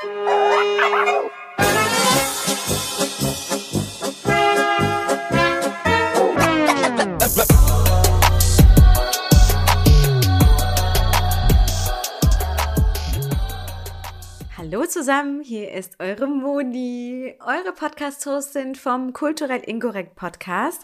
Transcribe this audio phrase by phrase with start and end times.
[0.00, 0.06] Hallo
[14.86, 20.82] zusammen, hier ist eure Moni, eure Podcast-Hostin vom Kulturell Inkorrekt Podcast.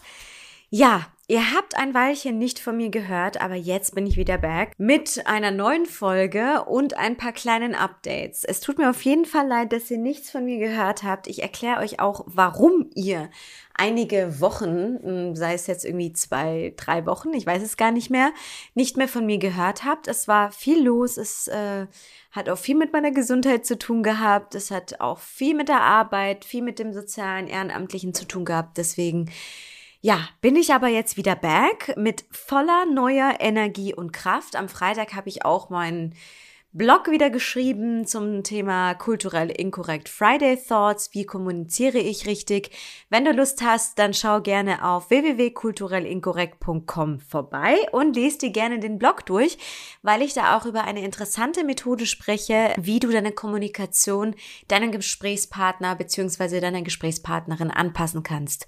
[0.69, 4.71] Ja, ihr habt ein Weilchen nicht von mir gehört, aber jetzt bin ich wieder back
[4.77, 8.43] mit einer neuen Folge und ein paar kleinen Updates.
[8.43, 11.27] Es tut mir auf jeden Fall leid, dass ihr nichts von mir gehört habt.
[11.27, 13.29] Ich erkläre euch auch, warum ihr
[13.73, 18.09] einige Wochen, hm, sei es jetzt irgendwie zwei, drei Wochen, ich weiß es gar nicht
[18.09, 18.31] mehr,
[18.73, 20.07] nicht mehr von mir gehört habt.
[20.07, 21.87] Es war viel los, es äh,
[22.31, 25.81] hat auch viel mit meiner Gesundheit zu tun gehabt, es hat auch viel mit der
[25.81, 28.77] Arbeit, viel mit dem sozialen, ehrenamtlichen zu tun gehabt.
[28.77, 29.29] Deswegen,
[30.05, 34.55] ja, bin ich aber jetzt wieder back mit voller neuer Energie und Kraft.
[34.55, 36.13] Am Freitag habe ich auch meinen
[36.73, 41.09] Blog wieder geschrieben zum Thema kulturell inkorrekt Friday Thoughts.
[41.13, 42.69] Wie kommuniziere ich richtig?
[43.09, 48.99] Wenn du Lust hast, dann schau gerne auf www.kulturellinkorrekt.com vorbei und lese dir gerne den
[48.99, 49.57] Blog durch,
[50.03, 54.35] weil ich da auch über eine interessante Methode spreche, wie du deine Kommunikation
[54.67, 56.59] deinem Gesprächspartner bzw.
[56.59, 58.67] deiner Gesprächspartnerin anpassen kannst.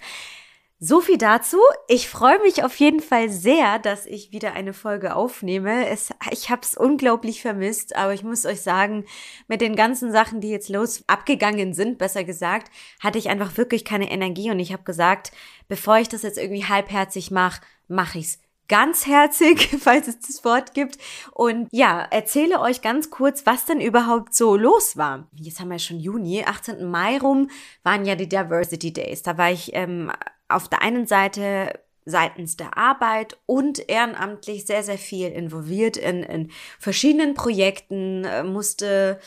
[0.80, 1.58] So viel dazu.
[1.88, 5.88] Ich freue mich auf jeden Fall sehr, dass ich wieder eine Folge aufnehme.
[5.88, 9.06] Es, ich habe es unglaublich vermisst, aber ich muss euch sagen,
[9.47, 13.86] mit den ganzen Sachen, die jetzt los abgegangen sind, besser gesagt, hatte ich einfach wirklich
[13.86, 15.31] keine Energie und ich habe gesagt,
[15.67, 21.00] bevor ich das jetzt irgendwie halbherzig mache, mache ich's ganzherzig, falls es das Wort gibt.
[21.31, 25.28] Und ja, erzähle euch ganz kurz, was denn überhaupt so los war.
[25.34, 26.86] Jetzt haben wir schon Juni, 18.
[26.86, 27.50] Mai rum
[27.81, 29.23] waren ja die Diversity Days.
[29.23, 30.12] Da war ich ähm,
[30.50, 36.52] auf der einen Seite seitens der Arbeit und ehrenamtlich sehr, sehr viel involviert in, in
[36.80, 39.20] verschiedenen Projekten, äh, musste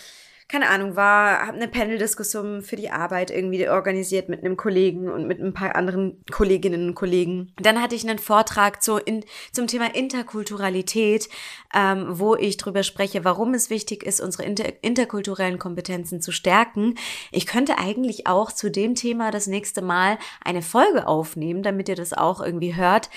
[0.50, 5.28] keine Ahnung, war, habe eine Panel-Diskussion für die Arbeit irgendwie organisiert mit einem Kollegen und
[5.28, 7.52] mit ein paar anderen Kolleginnen und Kollegen.
[7.60, 11.28] Dann hatte ich einen Vortrag zu, in, zum Thema Interkulturalität,
[11.72, 16.96] ähm, wo ich drüber spreche, warum es wichtig ist, unsere inter, interkulturellen Kompetenzen zu stärken.
[17.30, 21.96] Ich könnte eigentlich auch zu dem Thema das nächste Mal eine Folge aufnehmen, damit ihr
[21.96, 23.08] das auch irgendwie hört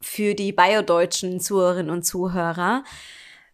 [0.00, 2.84] für die biodeutschen Zuhörerinnen und Zuhörer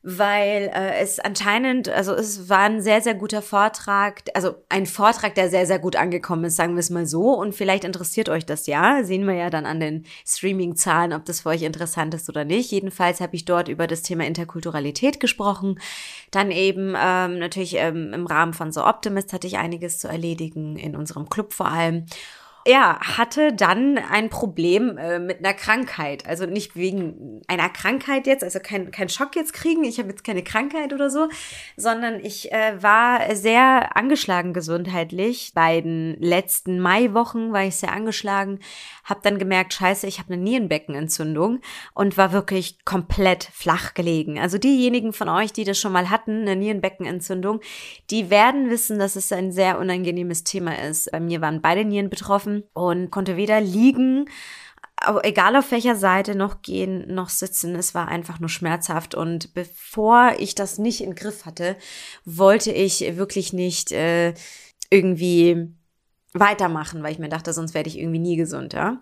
[0.07, 5.35] weil äh, es anscheinend, also es war ein sehr, sehr guter Vortrag, also ein Vortrag,
[5.35, 7.33] der sehr, sehr gut angekommen ist, sagen wir es mal so.
[7.33, 9.03] Und vielleicht interessiert euch das ja.
[9.03, 12.71] Sehen wir ja dann an den Streaming-Zahlen, ob das für euch interessant ist oder nicht.
[12.71, 15.81] Jedenfalls habe ich dort über das Thema Interkulturalität gesprochen.
[16.31, 20.77] Dann eben ähm, natürlich ähm, im Rahmen von So Optimist hatte ich einiges zu erledigen,
[20.77, 22.05] in unserem Club vor allem
[22.65, 26.27] er hatte dann ein Problem äh, mit einer Krankheit.
[26.27, 30.25] Also nicht wegen einer Krankheit jetzt, also kein, kein Schock jetzt kriegen, ich habe jetzt
[30.25, 31.29] keine Krankheit oder so,
[31.77, 35.53] sondern ich äh, war sehr angeschlagen gesundheitlich.
[35.55, 38.61] Bei den letzten Maiwochen war ich sehr angeschlagen,
[39.05, 41.61] habe dann gemerkt, scheiße, ich habe eine Nierenbeckenentzündung
[41.93, 44.39] und war wirklich komplett flach gelegen.
[44.39, 47.61] Also diejenigen von euch, die das schon mal hatten, eine Nierenbeckenentzündung,
[48.11, 51.11] die werden wissen, dass es ein sehr unangenehmes Thema ist.
[51.13, 54.27] Bei mir waren beide Nieren betroffen und konnte weder liegen,
[55.23, 59.15] egal auf welcher Seite noch gehen, noch sitzen, es war einfach nur schmerzhaft.
[59.15, 61.77] Und bevor ich das nicht in Griff hatte,
[62.25, 64.35] wollte ich wirklich nicht äh,
[64.91, 65.75] irgendwie
[66.33, 69.01] weitermachen, weil ich mir dachte, sonst werde ich irgendwie nie gesund, ja.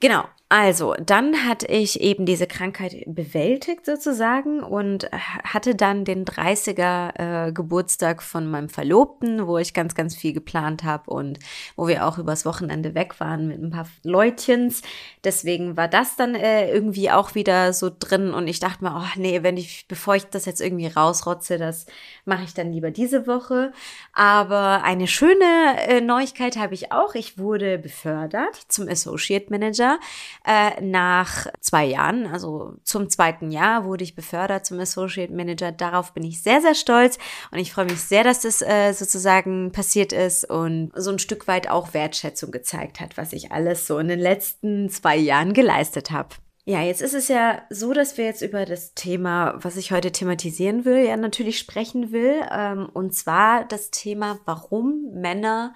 [0.00, 7.48] Genau, also dann hatte ich eben diese Krankheit bewältigt sozusagen und hatte dann den 30er
[7.48, 11.38] äh, Geburtstag von meinem Verlobten, wo ich ganz, ganz viel geplant habe und
[11.76, 14.82] wo wir auch übers Wochenende weg waren mit ein paar Leutchens.
[15.24, 19.18] Deswegen war das dann äh, irgendwie auch wieder so drin und ich dachte mir, oh
[19.18, 21.86] nee, wenn ich, bevor ich das jetzt irgendwie rausrotze, das
[22.26, 23.72] mache ich dann lieber diese Woche.
[24.12, 27.14] Aber eine schöne äh, Neuigkeit habe ich auch.
[27.14, 29.98] Ich wurde befördert zum Associate Manager
[30.46, 35.72] äh, nach zwei Jahren, also zum zweiten Jahr, wurde ich befördert zum Associate Manager.
[35.72, 37.18] Darauf bin ich sehr, sehr stolz
[37.50, 41.48] und ich freue mich sehr, dass das äh, sozusagen passiert ist und so ein Stück
[41.48, 46.10] weit auch Wertschätzung gezeigt hat, was ich alles so in den letzten zwei Jahren geleistet
[46.10, 46.30] habe.
[46.66, 50.12] Ja, jetzt ist es ja so, dass wir jetzt über das Thema, was ich heute
[50.12, 52.40] thematisieren will, ja natürlich sprechen will.
[52.50, 55.74] Ähm, und zwar das Thema, warum Männer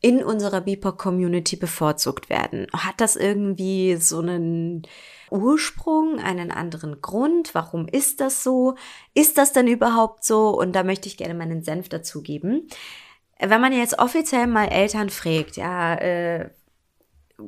[0.00, 2.66] in unserer BIPOC-Community bevorzugt werden.
[2.72, 4.82] Hat das irgendwie so einen
[5.30, 7.54] Ursprung, einen anderen Grund?
[7.54, 8.76] Warum ist das so?
[9.14, 10.48] Ist das denn überhaupt so?
[10.48, 12.68] Und da möchte ich gerne meinen Senf dazugeben.
[13.38, 16.50] Wenn man jetzt offiziell mal Eltern fragt, ja, äh,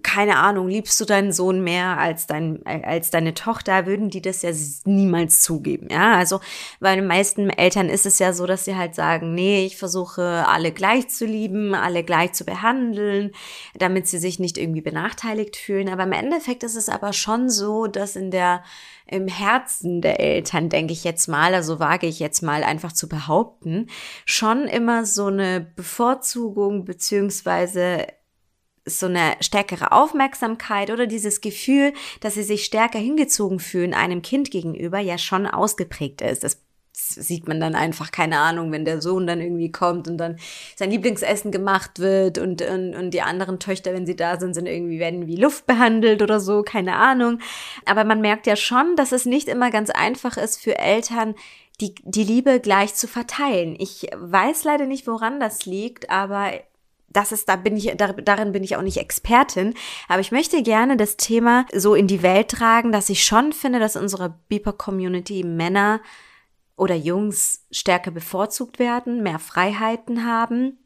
[0.03, 4.43] keine Ahnung, liebst du deinen Sohn mehr als dein, als deine Tochter, würden die das
[4.43, 4.51] ja
[4.85, 6.15] niemals zugeben, ja.
[6.15, 6.41] Also
[6.81, 10.47] bei den meisten Eltern ist es ja so, dass sie halt sagen, nee, ich versuche
[10.49, 13.33] alle gleich zu lieben, alle gleich zu behandeln,
[13.75, 15.89] damit sie sich nicht irgendwie benachteiligt fühlen.
[15.89, 18.63] Aber im Endeffekt ist es aber schon so, dass in der
[19.07, 23.09] im Herzen der Eltern, denke ich jetzt mal, also wage ich jetzt mal einfach zu
[23.09, 23.89] behaupten,
[24.25, 28.07] schon immer so eine Bevorzugung beziehungsweise
[28.85, 34.51] so eine stärkere Aufmerksamkeit oder dieses Gefühl, dass sie sich stärker hingezogen fühlen einem Kind
[34.51, 36.43] gegenüber, ja schon ausgeprägt ist.
[36.43, 36.59] Das
[36.95, 40.37] sieht man dann einfach, keine Ahnung, wenn der Sohn dann irgendwie kommt und dann
[40.77, 44.67] sein Lieblingsessen gemacht wird und, und, und die anderen Töchter, wenn sie da sind, sind
[44.67, 47.39] irgendwie, werden wie Luft behandelt oder so, keine Ahnung.
[47.87, 51.35] Aber man merkt ja schon, dass es nicht immer ganz einfach ist für Eltern,
[51.81, 53.75] die, die Liebe gleich zu verteilen.
[53.79, 56.53] Ich weiß leider nicht, woran das liegt, aber
[57.13, 59.75] das ist, da bin ich, darin bin ich auch nicht Expertin,
[60.09, 63.79] aber ich möchte gerne das Thema so in die Welt tragen, dass ich schon finde,
[63.79, 66.01] dass unsere Beeper-Community Männer
[66.77, 70.79] oder Jungs stärker bevorzugt werden, mehr Freiheiten haben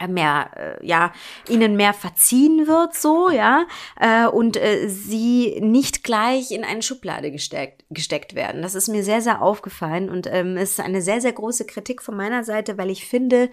[0.00, 1.12] äh, mehr, äh, ja,
[1.48, 3.66] ihnen mehr verziehen wird, so, ja,
[4.00, 8.62] äh, und äh, sie nicht gleich in eine Schublade gesteckt, gesteckt werden.
[8.62, 12.16] Das ist mir sehr, sehr aufgefallen und ähm, ist eine sehr, sehr große Kritik von
[12.16, 13.50] meiner Seite, weil ich finde,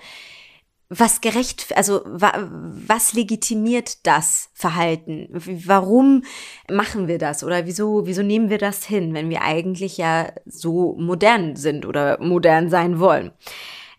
[0.94, 5.30] was gerecht, also wa, was legitimiert das Verhalten?
[5.66, 6.24] Warum
[6.70, 10.96] machen wir das oder wieso, wieso nehmen wir das hin, wenn wir eigentlich ja so
[11.00, 13.32] modern sind oder modern sein wollen?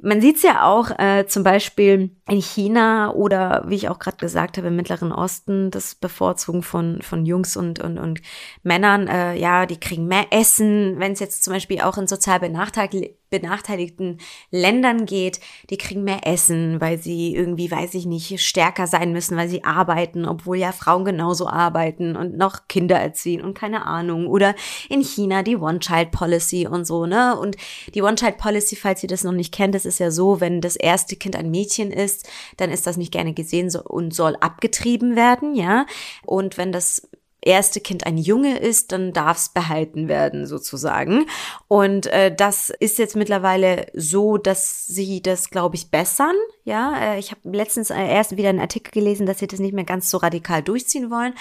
[0.03, 4.17] Man sieht es ja auch äh, zum Beispiel in China oder wie ich auch gerade
[4.17, 8.21] gesagt habe im Mittleren Osten, das Bevorzugen von von Jungs und und, und
[8.65, 9.07] Männern.
[9.07, 13.17] Äh, ja, die kriegen mehr Essen, wenn es jetzt zum Beispiel auch in sozial benachteiligten
[13.33, 14.19] benachteiligten
[14.53, 15.41] Ländern geht,
[15.71, 19.65] die kriegen mehr Essen, weil sie irgendwie, weiß ich nicht, stärker sein müssen, weil sie
[19.65, 24.29] arbeiten, obwohl ja Frauen genauso arbeiten und noch Kinder erziehen und keine Ahnung.
[24.29, 24.55] Oder
[24.89, 27.37] in China die One-Child-Policy und so, ne?
[27.37, 27.57] Und
[27.95, 31.17] die One-Child-Policy, falls ihr das noch nicht kennt, das ist ja so, wenn das erste
[31.17, 35.87] Kind ein Mädchen ist, dann ist das nicht gerne gesehen und soll abgetrieben werden, ja?
[36.25, 37.09] Und wenn das
[37.43, 41.27] erste Kind ein Junge ist, dann darf es behalten werden sozusagen.
[41.69, 46.35] Und äh, das ist jetzt mittlerweile so, dass sie das, glaube ich, bessern.
[46.65, 49.75] Ja, äh, ich habe letztens äh, erst wieder einen Artikel gelesen, dass sie das nicht
[49.75, 51.35] mehr ganz so radikal durchziehen wollen.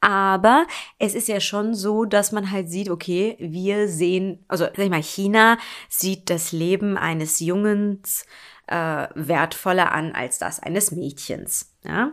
[0.00, 0.66] Aber
[0.98, 4.90] es ist ja schon so, dass man halt sieht, okay, wir sehen, also sag ich
[4.90, 5.56] mal, China
[5.88, 8.26] sieht das Leben eines Jungens
[8.66, 11.74] äh, wertvoller an als das eines Mädchens.
[11.84, 12.12] Ja.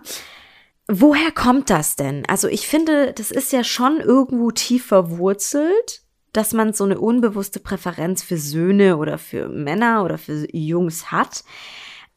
[0.94, 2.26] Woher kommt das denn?
[2.28, 6.02] Also ich finde, das ist ja schon irgendwo tief verwurzelt,
[6.34, 11.46] dass man so eine unbewusste Präferenz für Söhne oder für Männer oder für Jungs hat.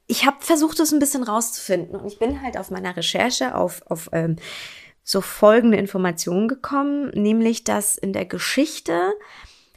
[0.08, 3.82] Ich habe versucht, das ein bisschen rauszufinden und ich bin halt auf meiner Recherche auf,
[3.86, 4.36] auf ähm,
[5.04, 9.12] so folgende Informationen gekommen, nämlich dass in der Geschichte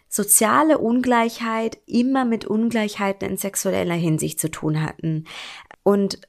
[0.09, 5.25] soziale Ungleichheit immer mit Ungleichheiten in sexueller Hinsicht zu tun hatten.
[5.83, 6.19] Und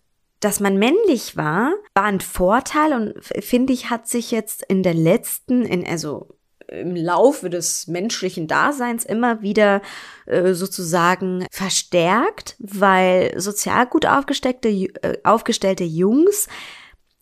[0.41, 3.15] dass man männlich war, war ein Vorteil und
[3.45, 6.29] finde ich, hat sich jetzt in der letzten, in, also
[6.69, 9.81] im Laufe des menschlichen Daseins immer wieder
[10.27, 16.47] äh, sozusagen verstärkt, weil sozial gut aufgestellte, äh, aufgestellte Jungs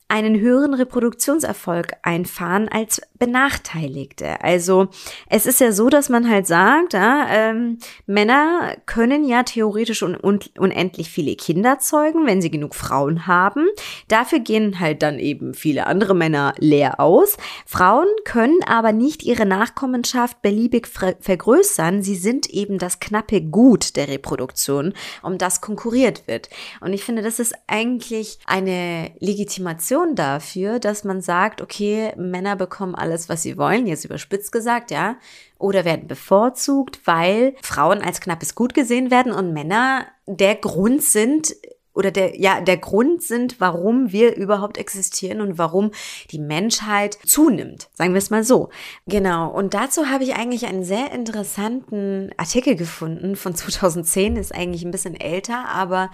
[0.08, 4.41] einen höheren Reproduktionserfolg einfahren als Benachteiligte.
[4.43, 4.88] Also
[5.29, 10.17] es ist ja so, dass man halt sagt, ja, ähm, Männer können ja theoretisch un
[10.17, 13.67] un unendlich viele Kinder zeugen, wenn sie genug Frauen haben.
[14.06, 17.36] Dafür gehen halt dann eben viele andere Männer leer aus.
[17.65, 22.03] Frauen können aber nicht ihre Nachkommenschaft beliebig vergrößern.
[22.03, 26.48] Sie sind eben das knappe Gut der Reproduktion, um das konkurriert wird.
[26.81, 32.56] Und ich finde, das ist eigentlich eine Legitimation Argumentation dafür, dass man sagt, okay, Männer
[32.56, 35.17] bekommen alles, was sie wollen, jetzt überspitzt gesagt, ja,
[35.58, 41.55] oder werden bevorzugt, weil Frauen als knappes Gut gesehen werden und Männer der Grund sind,
[41.96, 45.93] oder der, ja, der Grund sind, warum wir überhaupt existieren und warum
[46.31, 47.88] die Menschheit zunimmt.
[47.94, 48.69] Sagen wir es mal so.
[49.06, 49.50] Genau.
[49.50, 54.91] Und dazu habe ich eigentlich einen sehr interessanten Artikel gefunden von 2010, ist eigentlich ein
[54.91, 56.10] bisschen älter, aber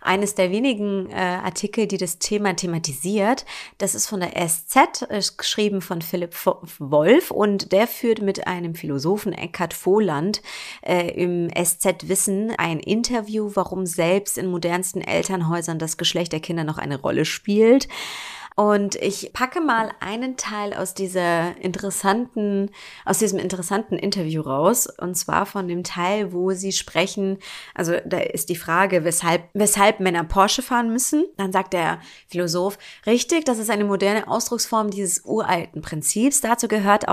[0.00, 3.44] eines der wenigen äh, Artikel, die das Thema thematisiert.
[3.76, 6.34] Das ist von der SZ, ist geschrieben von Philipp
[6.78, 10.40] Wolf und der führt mit einem Philosophen Eckhard Vohland
[10.80, 16.40] äh, im SZ Wissen ein Interview, warum selbst in modernsten Eltern Elternhäusern das Geschlecht der
[16.40, 17.88] Kinder noch eine Rolle spielt.
[18.58, 22.70] Und ich packe mal einen Teil aus dieser interessanten,
[23.04, 24.86] aus diesem interessanten Interview raus.
[24.86, 27.36] Und zwar von dem Teil, wo sie sprechen.
[27.74, 31.26] Also da ist die Frage, weshalb, weshalb Männer Porsche fahren müssen.
[31.36, 36.40] Dann sagt der Philosoph, richtig, das ist eine moderne Ausdrucksform dieses uralten Prinzips.
[36.40, 37.04] Dazu gehört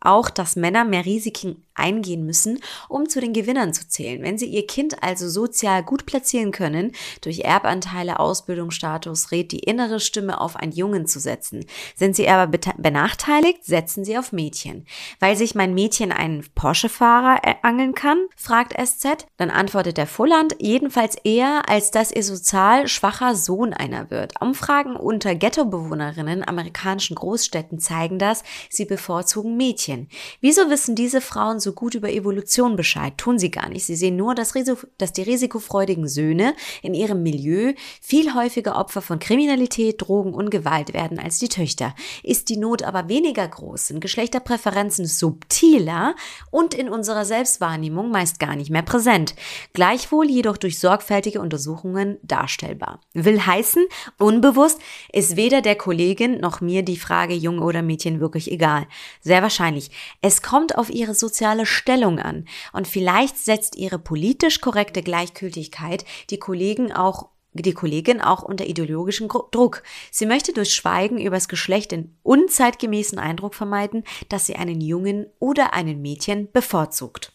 [0.00, 4.22] auch, dass Männer mehr Risiken eingehen müssen, um zu den Gewinnern zu zählen.
[4.22, 10.00] Wenn sie ihr Kind also sozial gut platzieren können, durch Erbanteile, Ausbildungsstatus, rät die innere
[10.00, 11.64] Stimme auf einen Jungen zu setzen.
[11.94, 14.86] Sind sie aber benachteiligt, setzen sie auf Mädchen.
[15.20, 21.16] Weil sich mein Mädchen einen Porsche-Fahrer angeln kann, fragt SZ, dann antwortet der Fulland, jedenfalls
[21.24, 24.40] eher, als dass ihr sozial schwacher Sohn einer wird.
[24.40, 30.08] Umfragen unter Ghetto-Bewohnerinnen amerikanischen Großstädten zeigen das, sie bevorzugen Mädchen.
[30.40, 33.12] Wieso wissen diese Frauen so so gut über Evolution Bescheid.
[33.18, 33.84] Tun sie gar nicht.
[33.84, 34.54] Sie sehen nur, dass,
[34.96, 40.94] dass die risikofreudigen Söhne in ihrem Milieu viel häufiger Opfer von Kriminalität, Drogen und Gewalt
[40.94, 41.94] werden als die Töchter.
[42.22, 46.14] Ist die Not aber weniger groß, sind Geschlechterpräferenzen subtiler
[46.50, 49.34] und in unserer Selbstwahrnehmung meist gar nicht mehr präsent.
[49.74, 53.00] Gleichwohl jedoch durch sorgfältige Untersuchungen darstellbar.
[53.12, 53.84] Will heißen,
[54.18, 54.80] unbewusst
[55.12, 58.86] ist weder der Kollegin noch mir die Frage Junge oder Mädchen wirklich egal.
[59.20, 59.90] Sehr wahrscheinlich.
[60.22, 62.44] Es kommt auf ihre soziale soziale Stellung an.
[62.72, 69.26] Und vielleicht setzt ihre politisch korrekte Gleichgültigkeit die Kollegen auch die Kollegin auch unter ideologischem
[69.26, 69.82] Druck.
[70.12, 75.72] Sie möchte durch Schweigen übers Geschlecht den unzeitgemäßen Eindruck vermeiden, dass sie einen Jungen oder
[75.72, 77.32] einen Mädchen bevorzugt.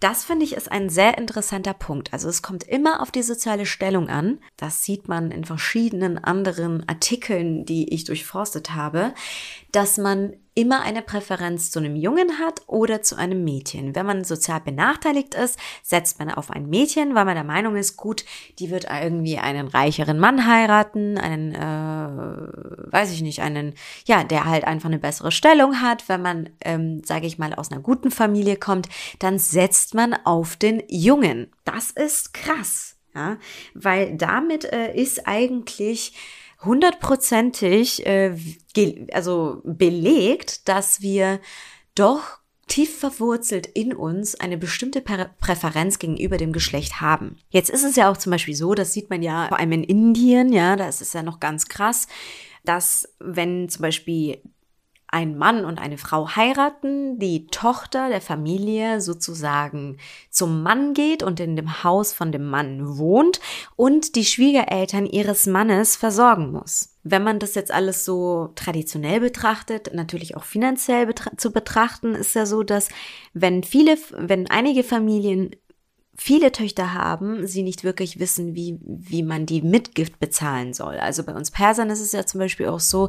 [0.00, 2.12] Das finde ich ist ein sehr interessanter Punkt.
[2.12, 4.38] Also es kommt immer auf die soziale Stellung an.
[4.56, 9.12] Das sieht man in verschiedenen anderen Artikeln, die ich durchforstet habe,
[9.72, 13.94] dass man immer eine Präferenz zu einem Jungen hat oder zu einem Mädchen.
[13.94, 17.96] Wenn man sozial benachteiligt ist, setzt man auf ein Mädchen, weil man der Meinung ist,
[17.96, 18.24] gut,
[18.58, 23.74] die wird irgendwie einen reicheren Mann heiraten, einen, äh, weiß ich nicht, einen,
[24.06, 26.08] ja, der halt einfach eine bessere Stellung hat.
[26.08, 28.88] Wenn man, ähm, sage ich mal, aus einer guten Familie kommt,
[29.20, 31.52] dann setzt man auf den Jungen.
[31.64, 33.36] Das ist krass, ja,
[33.74, 36.14] weil damit äh, ist eigentlich
[36.64, 38.36] hundertprozentig äh,
[39.12, 41.40] also belegt, dass wir
[41.94, 42.38] doch
[42.68, 47.36] tief verwurzelt in uns eine bestimmte Präferenz gegenüber dem Geschlecht haben.
[47.48, 49.84] Jetzt ist es ja auch zum Beispiel so, das sieht man ja vor allem in
[49.84, 52.06] Indien, ja, da ist es ja noch ganz krass,
[52.64, 54.42] dass wenn zum Beispiel
[55.08, 59.96] ein Mann und eine Frau heiraten, die Tochter der Familie sozusagen
[60.30, 63.40] zum Mann geht und in dem Haus von dem Mann wohnt
[63.74, 66.94] und die Schwiegereltern ihres Mannes versorgen muss.
[67.04, 72.34] Wenn man das jetzt alles so traditionell betrachtet, natürlich auch finanziell betra zu betrachten, ist
[72.34, 72.88] ja so, dass
[73.32, 75.52] wenn viele, wenn einige Familien
[76.20, 80.96] viele Töchter haben, sie nicht wirklich wissen, wie, wie man die Mitgift bezahlen soll.
[80.96, 83.08] Also bei uns Persern ist es ja zum Beispiel auch so,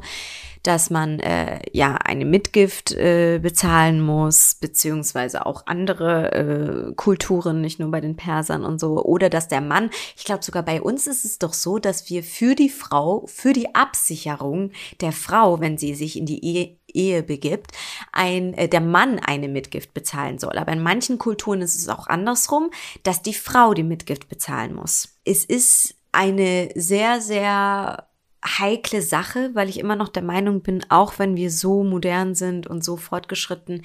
[0.62, 7.80] dass man äh, ja eine Mitgift äh, bezahlen muss, beziehungsweise auch andere äh, Kulturen, nicht
[7.80, 9.04] nur bei den Persern und so.
[9.04, 12.24] Oder dass der Mann, ich glaube sogar bei uns ist es doch so, dass wir
[12.24, 17.24] für die Frau, für die Absicherung der Frau, wenn sie sich in die Ehe Ehe
[17.24, 17.72] begibt,
[18.12, 20.58] ein, äh, der Mann eine Mitgift bezahlen soll.
[20.58, 22.70] Aber in manchen Kulturen ist es auch andersrum,
[23.04, 25.20] dass die Frau die Mitgift bezahlen muss.
[25.26, 28.10] Es ist eine sehr, sehr
[28.46, 32.68] heikle Sache, weil ich immer noch der Meinung bin, auch wenn wir so modern sind
[32.68, 33.84] und so fortgeschritten,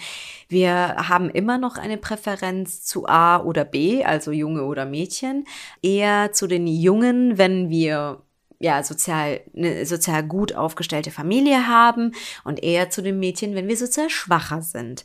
[0.49, 5.45] wir haben immer noch eine Präferenz zu A oder B, also Junge oder Mädchen,
[5.83, 8.24] eher zu den Jungen, wenn wir
[8.65, 12.13] ja, sozial, eine sozial gut aufgestellte Familie haben
[12.45, 15.05] und eher zu den Mädchen, wenn wir sozial schwacher sind.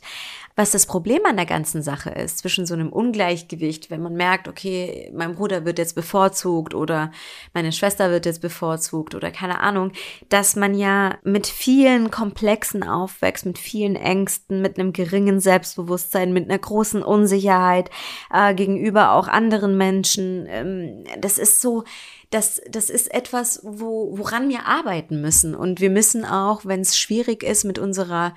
[0.56, 4.48] Was das Problem an der ganzen Sache ist, zwischen so einem Ungleichgewicht, wenn man merkt,
[4.48, 7.12] okay, mein Bruder wird jetzt bevorzugt oder
[7.52, 9.92] meine Schwester wird jetzt bevorzugt oder keine Ahnung,
[10.30, 16.48] dass man ja mit vielen Komplexen aufwächst, mit vielen Ängsten, mit einem geringen Selbstbewusstsein, mit
[16.48, 17.90] einer großen Unsicherheit
[18.32, 20.46] äh, gegenüber auch anderen Menschen.
[20.48, 21.84] Ähm, das ist so,
[22.30, 25.54] das, das ist etwas, wo, woran wir arbeiten müssen.
[25.54, 28.34] Und wir müssen auch, wenn es schwierig ist mit unserer,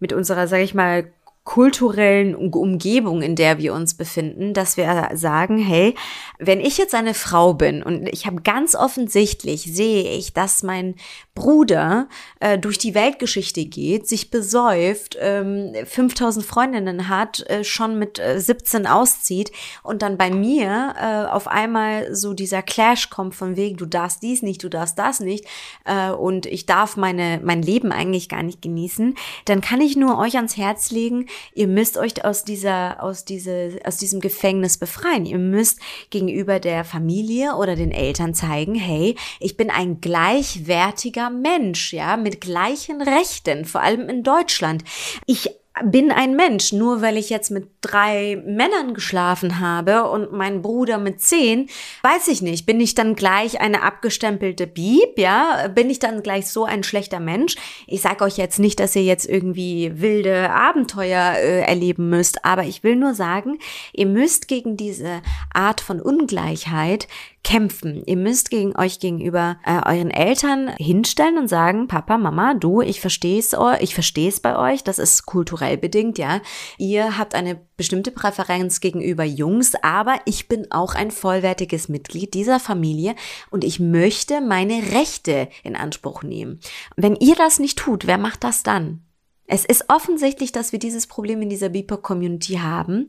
[0.00, 1.12] mit unserer, sag ich mal,
[1.46, 5.94] kulturellen Umgebung, in der wir uns befinden, dass wir sagen, hey,
[6.40, 10.96] wenn ich jetzt eine Frau bin und ich habe ganz offensichtlich sehe ich, dass mein
[11.36, 12.08] Bruder
[12.40, 18.40] äh, durch die Weltgeschichte geht, sich besäuft, ähm, 5000 Freundinnen hat, äh, schon mit äh,
[18.40, 19.52] 17 auszieht
[19.84, 24.20] und dann bei mir äh, auf einmal so dieser Clash kommt von wegen, du darfst
[24.22, 25.46] dies nicht, du darfst das nicht
[25.84, 30.18] äh, und ich darf meine mein Leben eigentlich gar nicht genießen, dann kann ich nur
[30.18, 35.26] euch ans Herz legen, ihr müsst euch aus dieser, aus diese, aus diesem Gefängnis befreien.
[35.26, 41.92] Ihr müsst gegenüber der Familie oder den Eltern zeigen, hey, ich bin ein gleichwertiger Mensch,
[41.92, 44.84] ja, mit gleichen Rechten, vor allem in Deutschland.
[45.26, 45.50] Ich
[45.84, 50.98] bin ein Mensch, nur weil ich jetzt mit drei Männern geschlafen habe und mein Bruder
[50.98, 51.68] mit zehn,
[52.02, 55.68] weiß ich nicht, bin ich dann gleich eine abgestempelte Bieb, ja?
[55.68, 57.56] Bin ich dann gleich so ein schlechter Mensch?
[57.86, 62.64] Ich sage euch jetzt nicht, dass ihr jetzt irgendwie wilde Abenteuer äh, erleben müsst, aber
[62.64, 63.58] ich will nur sagen,
[63.92, 65.20] ihr müsst gegen diese
[65.52, 67.06] Art von Ungleichheit
[67.46, 68.02] kämpfen.
[68.06, 73.00] Ihr müsst gegen euch gegenüber äh, euren Eltern hinstellen und sagen, Papa, Mama, du, ich
[73.00, 76.40] verstehe es, ich verstehe es bei euch, das ist kulturell bedingt, ja.
[76.78, 82.60] Ihr habt eine bestimmte Präferenz gegenüber Jungs, aber ich bin auch ein vollwertiges Mitglied dieser
[82.60, 83.16] Familie
[83.50, 86.60] und ich möchte meine Rechte in Anspruch nehmen.
[86.96, 89.02] Wenn ihr das nicht tut, wer macht das dann?
[89.48, 93.08] Es ist offensichtlich, dass wir dieses Problem in dieser BIPOC-Community haben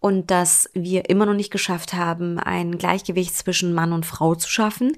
[0.00, 4.50] und dass wir immer noch nicht geschafft haben, ein Gleichgewicht zwischen Mann und Frau zu
[4.50, 4.92] schaffen.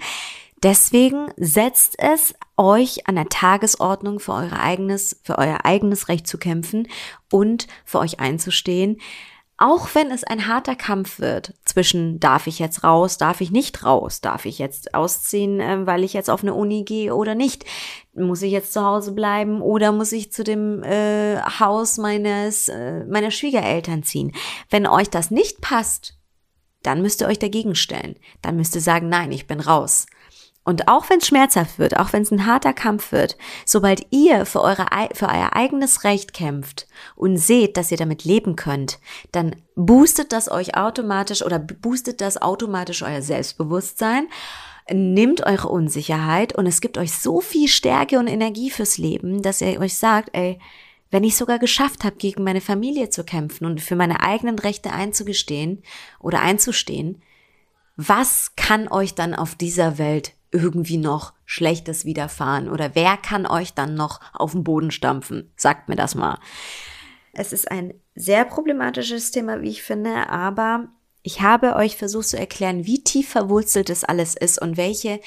[0.62, 6.36] Deswegen setzt es euch an der Tagesordnung für, eure eigenes, für euer eigenes Recht zu
[6.36, 6.86] kämpfen
[7.30, 9.00] und für euch einzustehen.
[9.62, 13.84] Auch wenn es ein harter Kampf wird zwischen darf ich jetzt raus, darf ich nicht
[13.84, 17.66] raus, darf ich jetzt ausziehen, äh, weil ich jetzt auf eine Uni gehe oder nicht,
[18.14, 23.04] muss ich jetzt zu Hause bleiben oder muss ich zu dem äh, Haus meines äh,
[23.04, 24.32] meiner Schwiegereltern ziehen.
[24.70, 26.16] Wenn euch das nicht passt,
[26.82, 28.16] dann müsst ihr euch dagegen stellen.
[28.40, 30.06] Dann müsst ihr sagen, nein, ich bin raus.
[30.62, 34.44] Und auch wenn es schmerzhaft wird, auch wenn es ein harter Kampf wird, sobald ihr
[34.44, 36.86] für, eure, für euer eigenes Recht kämpft
[37.16, 38.98] und seht, dass ihr damit leben könnt,
[39.32, 44.28] dann boostet das euch automatisch oder boostet das automatisch euer Selbstbewusstsein,
[44.92, 49.62] nimmt eure Unsicherheit und es gibt euch so viel Stärke und Energie fürs Leben, dass
[49.62, 50.58] ihr euch sagt, ey,
[51.10, 54.92] wenn ich sogar geschafft habe, gegen meine Familie zu kämpfen und für meine eigenen Rechte
[54.92, 55.82] einzugestehen
[56.20, 57.22] oder einzustehen,
[57.96, 62.68] was kann euch dann auf dieser Welt irgendwie noch Schlechtes widerfahren?
[62.68, 65.52] Oder wer kann euch dann noch auf den Boden stampfen?
[65.56, 66.38] Sagt mir das mal.
[67.32, 70.88] Es ist ein sehr problematisches Thema, wie ich finde, aber
[71.22, 75.20] ich habe euch versucht zu erklären, wie tief verwurzelt es alles ist und welche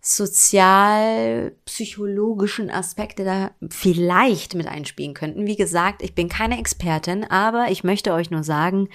[0.00, 5.46] sozial-psychologischen Aspekte da vielleicht mit einspielen könnten.
[5.46, 8.88] Wie gesagt, ich bin keine Expertin, aber ich möchte euch nur sagen,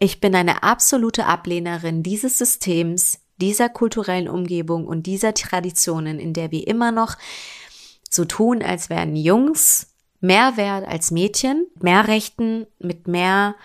[0.00, 6.50] ich bin eine absolute Ablehnerin dieses Systems, dieser kulturellen Umgebung und dieser Traditionen, in der
[6.50, 7.16] wir immer noch
[8.08, 9.88] so tun, als wären Jungs
[10.20, 13.56] mehr wert als Mädchen, mehr Rechten, mit mehr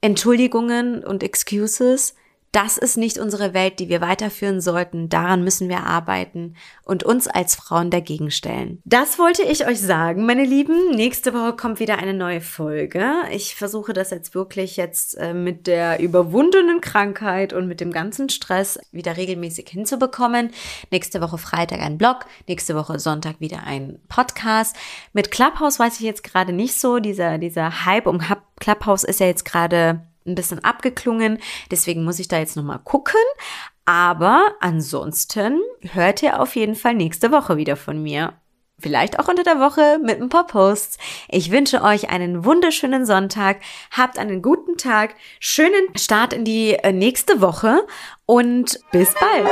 [0.00, 2.14] Entschuldigungen und Excuses,
[2.52, 5.08] das ist nicht unsere Welt, die wir weiterführen sollten.
[5.08, 8.82] Daran müssen wir arbeiten und uns als Frauen dagegen stellen.
[8.84, 10.90] Das wollte ich euch sagen, meine Lieben.
[10.94, 13.10] Nächste Woche kommt wieder eine neue Folge.
[13.32, 18.28] Ich versuche das jetzt wirklich jetzt äh, mit der überwundenen Krankheit und mit dem ganzen
[18.28, 20.50] Stress wieder regelmäßig hinzubekommen.
[20.90, 24.76] Nächste Woche Freitag ein Blog, nächste Woche Sonntag wieder ein Podcast.
[25.14, 26.98] Mit Clubhouse weiß ich jetzt gerade nicht so.
[26.98, 28.20] Dieser, dieser Hype um
[28.60, 31.38] Clubhouse ist ja jetzt gerade ein bisschen abgeklungen.
[31.70, 33.20] Deswegen muss ich da jetzt nochmal gucken.
[33.84, 35.60] Aber ansonsten
[35.92, 38.34] hört ihr auf jeden Fall nächste Woche wieder von mir.
[38.78, 40.98] Vielleicht auch unter der Woche mit ein paar Posts.
[41.28, 43.60] Ich wünsche euch einen wunderschönen Sonntag.
[43.92, 47.86] Habt einen guten Tag, schönen Start in die äh, nächste Woche
[48.26, 49.48] und bis bald.